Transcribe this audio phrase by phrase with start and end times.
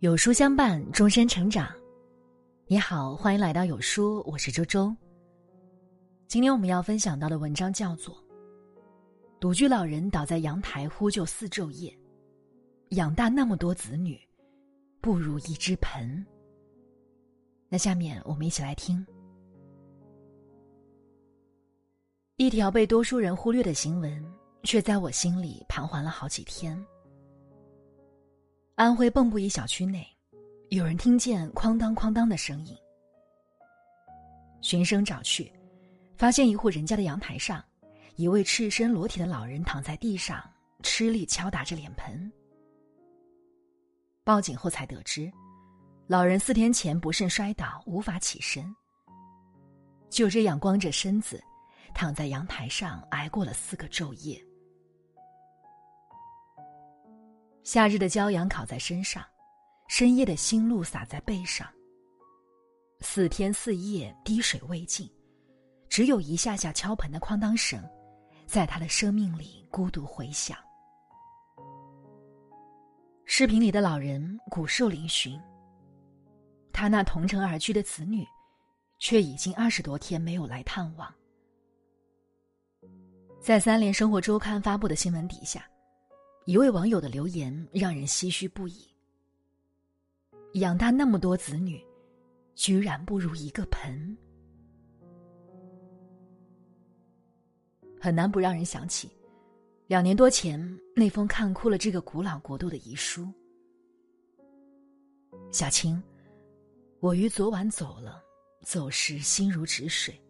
[0.00, 1.70] 有书相伴，终身成长。
[2.66, 4.96] 你好，欢迎来到有书，我是周周。
[6.26, 8.14] 今天我们要分享到的文章叫做
[9.38, 11.94] 《独居老人倒在阳台呼救四昼夜，
[12.92, 14.18] 养大那么多子女，
[15.02, 16.08] 不如一只盆》。
[17.68, 19.06] 那下面我们一起来听
[22.38, 24.24] 一条被多数人忽略的新闻，
[24.62, 26.82] 却在我心里盘桓了好几天。
[28.80, 30.08] 安徽蚌埠一小区内，
[30.70, 32.74] 有人听见哐当哐当的声音，
[34.62, 35.52] 循声找去，
[36.16, 37.62] 发现一户人家的阳台上，
[38.16, 40.42] 一位赤身裸体的老人躺在地上，
[40.82, 42.32] 吃力敲打着脸盆。
[44.24, 45.30] 报警后才得知，
[46.06, 48.64] 老人四天前不慎摔倒，无法起身，
[50.08, 51.38] 就这样光着身子，
[51.92, 54.42] 躺在阳台上挨过了四个昼夜。
[57.72, 59.24] 夏日的骄阳烤在身上，
[59.86, 61.68] 深夜的新露洒在背上。
[62.98, 65.08] 四天四夜滴水未进，
[65.88, 67.80] 只有一下下敲盆的哐当声，
[68.44, 70.58] 在他的生命里孤独回响。
[73.24, 75.40] 视频里的老人骨瘦嶙峋，
[76.72, 78.26] 他那同城而居的子女，
[78.98, 81.08] 却已经二十多天没有来探望。
[83.40, 85.64] 在三联生活周刊发布的新闻底下。
[86.50, 88.84] 一位网友的留言让人唏嘘不已。
[90.54, 91.80] 养大那么多子女，
[92.56, 94.18] 居然不如一个盆，
[98.00, 99.08] 很难不让人想起
[99.86, 100.60] 两年多前
[100.96, 103.32] 那封看哭了这个古老国度的遗书。
[105.52, 106.02] 小青，
[106.98, 108.20] 我于昨晚走了，
[108.62, 110.20] 走时心如止水。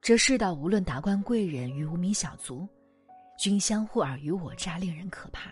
[0.00, 2.66] 这世道无论达官贵人与无名小卒。
[3.42, 5.50] 均相互尔虞我诈，令人可怕。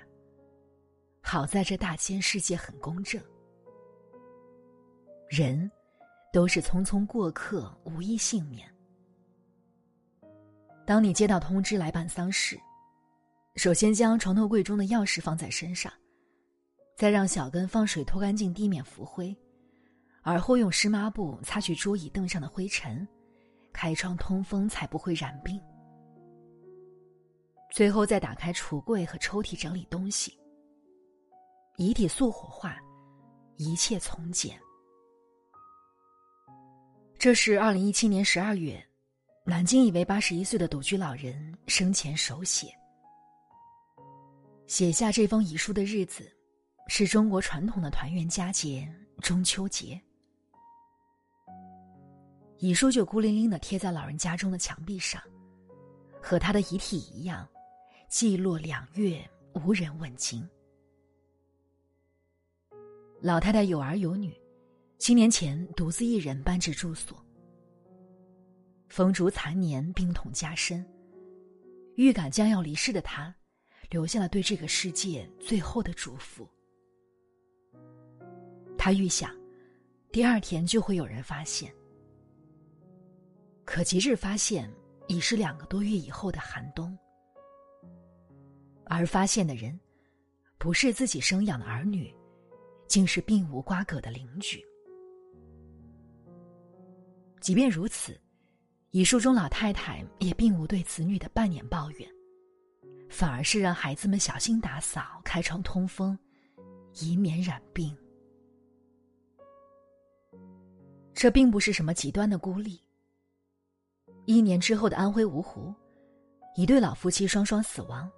[1.20, 3.20] 好在这大千世界很公正，
[5.28, 5.68] 人
[6.32, 8.72] 都是匆匆过客，无一幸免。
[10.86, 12.56] 当你接到通知来办丧事，
[13.56, 15.92] 首先将床头柜中的钥匙放在身上，
[16.96, 19.36] 再让小根放水拖干净地面浮灰，
[20.22, 23.04] 而后用湿抹布擦去桌椅凳上的灰尘，
[23.72, 25.60] 开窗通风，才不会染病。
[27.70, 30.36] 最后再打开橱柜和抽屉整理东西。
[31.76, 32.76] 遗体速火化，
[33.56, 34.60] 一切从简。
[37.16, 38.82] 这是二零一七年十二月，
[39.44, 42.74] 南京一位八十一岁的独居老人生前手写。
[44.66, 46.30] 写下这封遗书的日子，
[46.88, 48.86] 是中国传统的团圆佳节——
[49.22, 50.00] 中秋节。
[52.58, 55.22] 遗书就孤零零的贴在老人家中的墙壁上，
[56.20, 57.48] 和他的遗体一样。
[58.10, 60.44] 寂落两月，无人问津。
[63.20, 64.34] 老太太有儿有女，
[64.98, 67.24] 七年前独自一人搬至住所。
[68.88, 70.84] 风烛残年，病痛加深，
[71.94, 73.32] 预感将要离世的她，
[73.90, 76.44] 留下了对这个世界最后的嘱咐。
[78.76, 79.32] 他预想，
[80.10, 81.72] 第二天就会有人发现。
[83.64, 84.68] 可及日发现，
[85.06, 86.98] 已是两个多月以后的寒冬。
[88.92, 89.78] 而发现的人，
[90.58, 92.12] 不是自己生养的儿女，
[92.88, 94.60] 竟是并无瓜葛的邻居。
[97.40, 98.20] 即便如此，
[98.90, 102.10] 遗书中老太太也并无对子女的半点抱怨，
[103.08, 106.18] 反而是让孩子们小心打扫、开窗通风，
[107.00, 107.96] 以免染病。
[111.14, 112.80] 这并不是什么极端的孤立。
[114.26, 115.72] 一年之后的安徽芜湖，
[116.56, 118.10] 一对老夫妻双双死亡。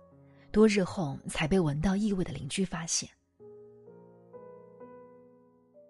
[0.53, 3.09] 多日后才被闻到异味的邻居发现。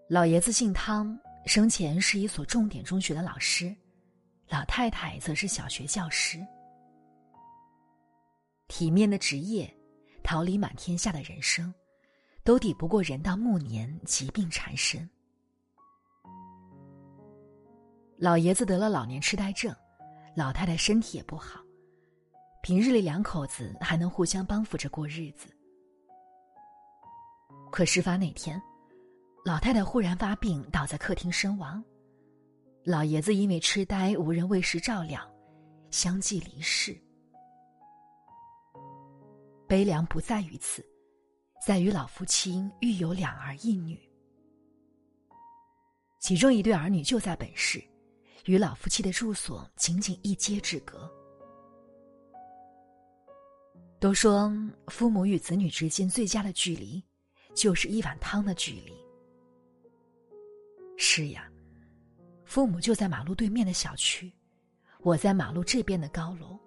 [0.08, 3.74] 老爷子姓汤，生前是一所重点中学的老师，
[4.48, 6.38] 老太太则是小学教师。
[8.68, 9.74] 体面的职业，
[10.22, 11.74] 桃李满天下的人生，
[12.44, 15.08] 都抵不过人到暮年疾病缠身。
[18.16, 19.74] 老爷子得了老年痴呆症，
[20.36, 21.60] 老太太身体也不好。
[22.62, 25.48] 平日里两口子还能互相帮扶着过日子，
[27.72, 28.60] 可事发那天，
[29.44, 31.82] 老太太忽然发病倒在客厅身亡，
[32.84, 35.28] 老爷子因为痴呆无人喂食照料，
[35.90, 36.96] 相继离世。
[39.66, 40.86] 悲凉不在于此，
[41.66, 43.98] 在于老夫妻育有两儿一女，
[46.20, 47.82] 其中一对儿女就在本市，
[48.44, 51.12] 与老夫妻的住所仅仅一街之隔。
[54.02, 54.52] 都说
[54.88, 57.00] 父母与子女之间最佳的距离，
[57.54, 58.92] 就是一碗汤的距离。
[60.96, 61.48] 是呀，
[62.44, 64.32] 父母就在马路对面的小区，
[65.02, 66.58] 我在马路这边的高楼，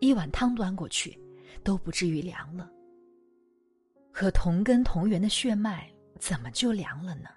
[0.00, 1.16] 一碗汤端过去，
[1.62, 2.68] 都不至于凉了。
[4.10, 7.28] 可同根同源的血脉，怎么就凉了呢？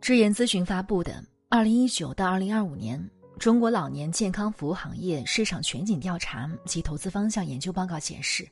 [0.00, 1.14] 智研咨询发布的
[1.48, 3.04] 《二零一九到二零二五年
[3.38, 8.46] 中国老年健康服务行业市场全景调查及投资方向研究报告》显示，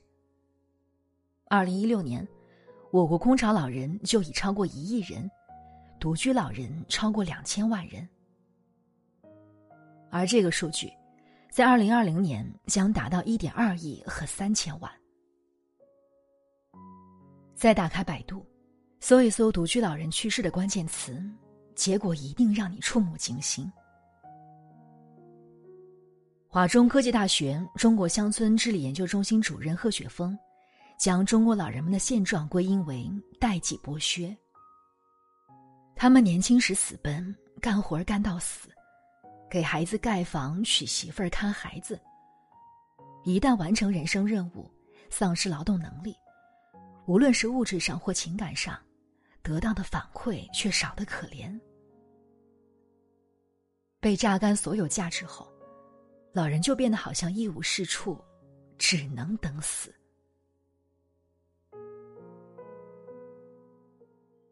[1.49, 2.27] 二零一六年，
[2.93, 5.29] 我国空巢老人就已超过一亿人，
[5.99, 8.09] 独居老人超过两千万人，
[10.09, 10.93] 而这个数据，
[11.51, 14.91] 在二零二零年将达到一点二亿和三千万。
[17.57, 18.47] 再打开百度，
[19.01, 21.21] 搜一搜独居老人去世的关键词，
[21.75, 23.69] 结果一定让你触目惊心。
[26.49, 30.37] 华中科技大学中国乡村治理研究中心主任贺雪峰，
[30.99, 34.35] 将中国老人们的现状归因为代际剥削。
[35.95, 38.69] 他们年轻时死奔，干活干到死，
[39.51, 42.01] 给孩子盖房、娶媳妇儿、看孩子。
[43.25, 44.71] 一旦完成人生任务，
[45.11, 46.15] 丧失劳动能力。
[47.07, 48.79] 无论是物质上或情感上，
[49.43, 51.59] 得到的反馈却少得可怜。
[54.01, 55.53] 被榨干所有价值后，
[56.37, 58.23] 老人就变得好像一无是处，
[58.77, 59.91] 只能等死。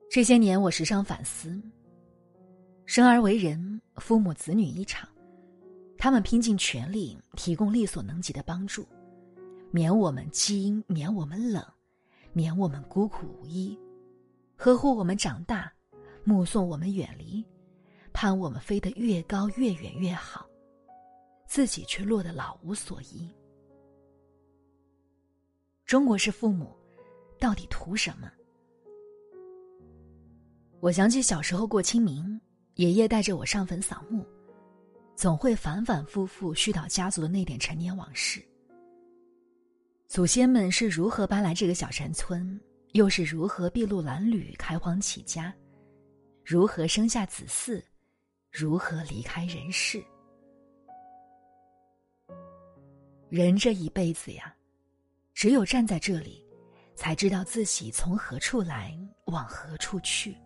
[0.08, 1.60] 这些年，我时常反思：
[2.86, 5.06] 生而为人，父母子女一场，
[5.98, 8.88] 他们拼尽全力提供力所能及的帮助，
[9.70, 11.62] 免我们饥，免我们冷。
[12.32, 13.78] 免我们孤苦无依，
[14.56, 15.70] 呵护我们长大，
[16.24, 17.44] 目送我们远离，
[18.14, 20.48] 盼我们飞得越高越远越好，
[21.54, 23.30] 自己却落得老无所依。
[25.86, 26.76] 中国式父母
[27.38, 28.28] 到底图什么？
[30.80, 32.40] 我想起小时候过清明，
[32.74, 34.26] 爷爷带着我上坟扫墓，
[35.14, 38.44] 总会反反复复絮叨家族的那点陈年往事。
[40.08, 42.60] 祖先们是如何搬来这个小山村？
[42.94, 45.54] 又是如何筚路蓝缕、开荒起家？
[46.44, 47.80] 如何生下子嗣？
[48.50, 50.04] 如何离开人世？
[53.28, 54.54] 人这一辈子呀，
[55.32, 56.44] 只有站在这里，
[56.94, 60.36] 才知道自己从何处来，往何处去。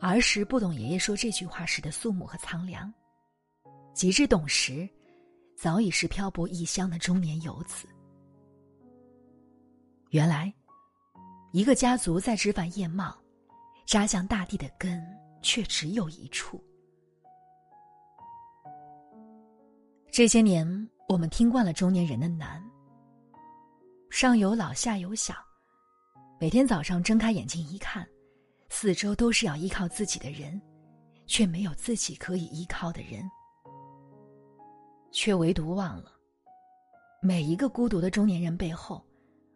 [0.00, 2.92] 儿时不懂爷爷说这句话时的肃穆和苍凉，
[3.94, 4.88] 及至懂时。
[5.56, 7.86] 早已是漂泊异乡的中年游子。
[10.08, 10.50] 原来，
[11.52, 13.14] 一个家族在枝繁叶茂，
[13.86, 15.06] 扎向大地的根
[15.42, 16.64] 却只有一处。
[20.12, 20.66] 这些年，
[21.08, 22.60] 我们听惯了中年人的难：
[24.10, 25.34] 上有老，下有小，
[26.40, 28.04] 每天早上睁开眼睛一看，
[28.68, 30.60] 四周都是要依靠自己的人，
[31.26, 33.22] 却没有自己可以依靠的人。
[35.12, 36.12] 却唯独忘了，
[37.22, 39.04] 每一个孤独的中年人背后，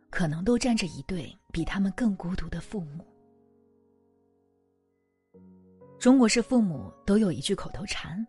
[0.09, 3.05] 可能都站着一对比他们更孤独的父母。
[5.99, 8.25] 中国式父母都有一句口头禅：“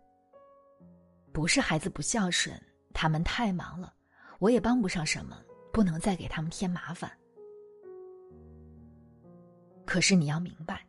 [1.35, 2.57] 不是孩子不孝顺，
[2.93, 3.93] 他们太忙了，
[4.39, 5.37] 我也帮不上什么，
[5.73, 7.11] 不能再给他们添麻烦。”
[9.85, 10.87] 可是你要明白，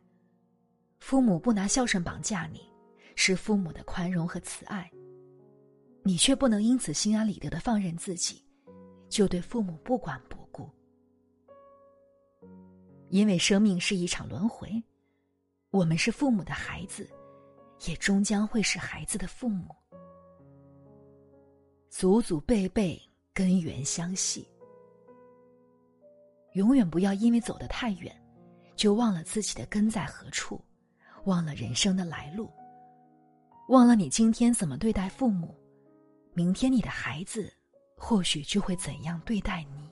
[0.99, 2.61] 父母不拿孝顺绑架你，
[3.13, 4.89] 是父母的宽容和慈爱。
[6.03, 8.41] 你却不能因此心安理得的放任自己，
[9.09, 10.71] 就对父母不管不顾。
[13.09, 14.81] 因为生命是一场轮回，
[15.71, 17.05] 我们是父母的孩子，
[17.85, 19.75] 也终将会是孩子的父母。
[21.99, 23.01] 祖祖辈辈
[23.33, 24.47] 根源相系，
[26.53, 28.15] 永远不要因为走得太远，
[28.75, 30.63] 就忘了自己的根在何处，
[31.23, 32.51] 忘了人生的来路，
[33.69, 35.57] 忘了你今天怎么对待父母。
[36.35, 37.51] 明天你的孩子，
[37.95, 39.89] 或许就会怎样对待你。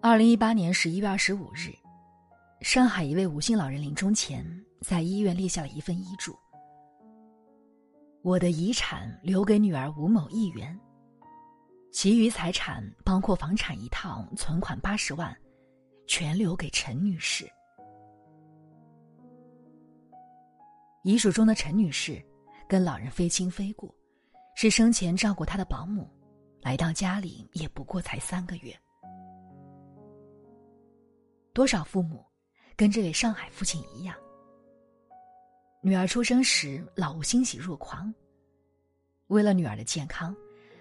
[0.00, 1.72] 二零一八年十一月二十五日，
[2.62, 4.44] 上海一位吴姓老人临终前
[4.80, 6.36] 在医院立下了一份遗嘱
[8.22, 10.78] ：“我的遗产留给女儿吴某一元，
[11.92, 15.34] 其余财产包括房产一套、存款八十万，
[16.06, 17.48] 全留给陈女士。”
[21.04, 22.22] 遗嘱中的陈女士。
[22.68, 23.90] 跟老人非亲非故，
[24.54, 26.06] 是生前照顾他的保姆，
[26.60, 28.78] 来到家里也不过才三个月。
[31.54, 32.22] 多少父母
[32.76, 34.14] 跟这位上海父亲一样，
[35.80, 38.12] 女儿出生时，老吴欣喜若狂，
[39.28, 40.34] 为了女儿的健康，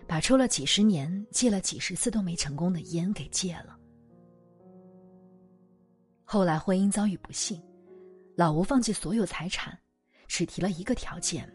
[0.07, 3.77] 把抽了几十年、戒了几十次都没成功的烟给戒了。
[6.23, 7.61] 后来婚姻遭遇不幸，
[8.35, 9.77] 老吴放弃所有财产，
[10.27, 11.47] 只提了一个条件：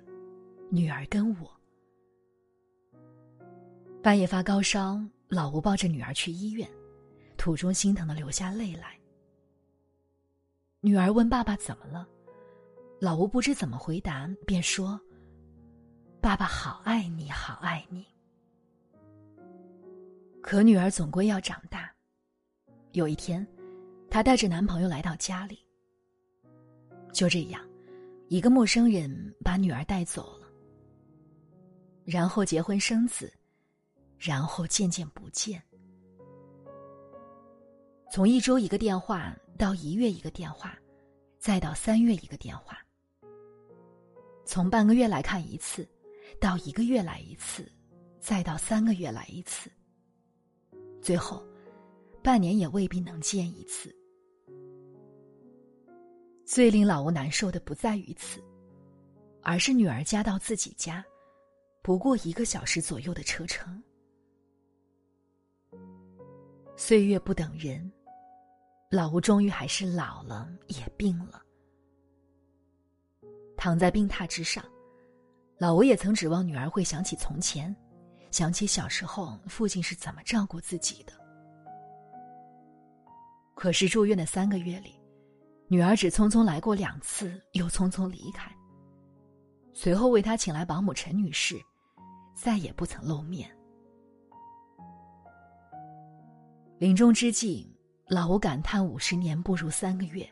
[0.71, 1.53] 女儿跟我。
[4.03, 6.69] 半夜发高烧，老吴抱着女儿去医院，
[7.37, 8.97] 途中心疼的流下泪来。
[10.81, 12.09] 女儿问爸爸怎么了，
[13.03, 14.97] 老吴不知怎么回答，便说
[16.23, 18.07] ：“爸爸好爱你，好爱你。”
[20.41, 21.93] 可女儿总归要长大。
[22.93, 23.45] 有一天，
[24.09, 25.59] 她带着男朋友来到家里。
[27.13, 27.61] 就这样，
[28.29, 30.47] 一个陌生人把女儿带走了。
[32.05, 33.33] 然后结婚生子，
[34.17, 35.61] 然后渐渐不见。
[38.13, 40.79] 从一周一个电话到一月一个电话，
[41.41, 42.79] 再到三月一个电话。
[44.53, 45.89] 从半个月来看一次，
[46.39, 47.73] 到一个月来一次，
[48.21, 49.71] 再到三个月来一次。
[51.01, 51.43] 最后，
[52.23, 53.91] 半年也未必能见一次。
[56.45, 58.45] 最令老吴难受的不在于此，
[59.41, 61.03] 而是女儿家到自己家，
[61.81, 63.83] 不过一个小时左右的车程。
[66.77, 67.91] 岁月不等人，
[68.91, 71.43] 老吴终于还是老了，也病了。
[73.63, 74.61] 躺在病榻之上，
[75.57, 77.73] 老吴也曾指望女儿会想起从前。
[78.33, 81.13] 想起小时候父亲是怎么照顾自己的，
[83.55, 85.01] 可是住院的三个月里，
[85.69, 88.51] 女儿只匆匆来过两次，又匆匆离开。
[89.73, 91.55] 随后为他请来保姆陈女士，
[92.35, 93.49] 再也不曾露面。
[96.79, 97.73] 临终之际，
[98.09, 100.29] 老吴感叹五十年不如三个月，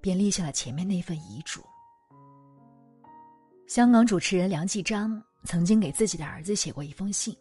[0.00, 1.64] 便立下了前面那份遗嘱。
[3.70, 5.22] 香港主持人梁继章。
[5.44, 7.34] 曾经给自己的儿子写过一封信。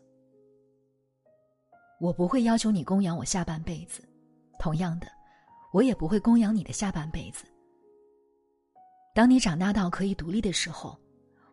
[1.99, 4.07] 我不会要求你供养我下半辈子，
[4.59, 5.07] 同样的，
[5.73, 7.45] 我也不会供养你的下半辈子。
[9.15, 10.95] 当你长大到可以独立的时候，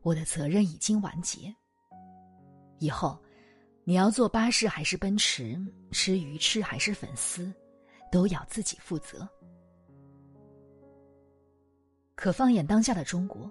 [0.02, 1.52] 我的责任已经完结。
[2.78, 3.18] 以后，
[3.82, 5.58] 你要坐巴士还是奔驰，
[5.90, 7.50] 吃鱼翅还是粉丝，
[8.12, 9.26] 都要自己负责。
[12.14, 13.50] 可放眼当下的中国。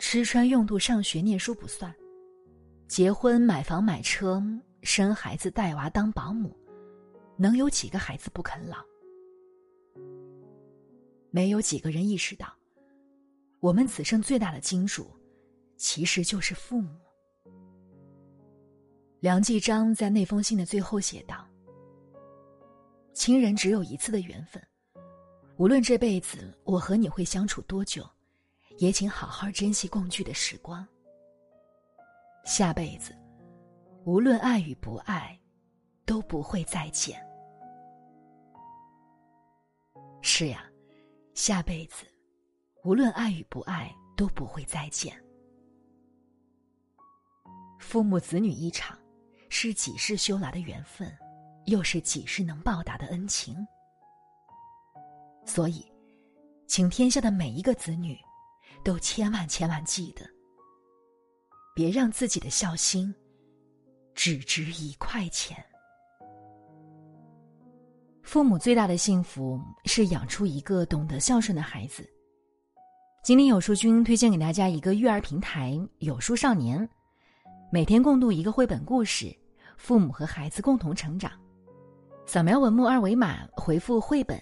[0.00, 1.94] 吃穿用度、上学念书不算，
[2.88, 4.42] 结婚、买房、买车、
[4.82, 6.56] 生孩子、带娃、当保姆，
[7.36, 8.78] 能有几个孩子不啃老？
[11.30, 12.50] 没有几个人意识到，
[13.60, 15.06] 我们此生最大的金主，
[15.76, 16.88] 其实就是父母。
[19.20, 21.46] 梁继章在那封信的最后写道
[23.12, 24.66] ：“亲人只有一次的缘分，
[25.58, 28.02] 无论这辈子我和你会相处多久。”
[28.80, 30.86] 也请好好珍惜共聚的时光。
[32.46, 33.14] 下辈子，
[34.06, 35.38] 无论爱与不爱，
[36.06, 37.22] 都不会再见。
[40.22, 40.64] 是呀，
[41.34, 42.06] 下辈子，
[42.82, 45.14] 无论爱与不爱，都不会再见。
[47.78, 48.98] 父母子女一场，
[49.50, 51.14] 是几世修来的缘分，
[51.66, 53.54] 又是几世能报答的恩情。
[55.44, 55.84] 所以，
[56.66, 58.18] 请天下的每一个子女。
[58.82, 60.24] 都千万千万记得，
[61.74, 63.14] 别让自己的孝心
[64.14, 65.56] 只值一块钱。
[68.22, 72.08] 父母最大的幸福是养出一个懂得孝顺的孩子。
[73.22, 76.88] 今天有书君推荐给大家一个育儿平台——有书少年，
[77.70, 79.36] 每天共读一个绘本故事，
[79.76, 81.30] 父母和孩子共同成长。
[82.24, 84.40] 扫描文末二维码，回复“绘本”。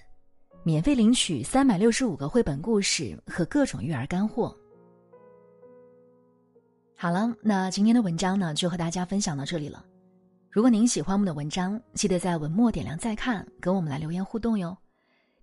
[0.68, 4.54] 免费领取三百六十五个绘本故事和各种育儿干货。
[6.94, 9.82] 好了，那今天的文章呢，就和大家分享到这里了。
[10.50, 14.76] 如果您喜欢我们的文章，记得在文末点亮再看，跟我们来留言互动哟。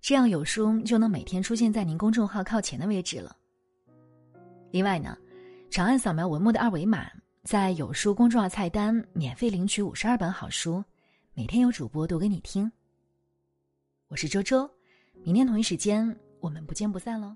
[0.00, 3.36] 这样有书就能每天出现在您公众号靠前的位置了。
[4.70, 5.18] 另外呢，
[5.70, 7.10] 长按扫描文末的二维码，
[7.42, 10.84] 在有书公众号菜单免费领取五十二本好书，
[11.34, 12.70] 每天有主播读给你听。
[14.06, 14.70] 我是周周。
[15.26, 17.34] 明天同一时间，我们不见不散喽。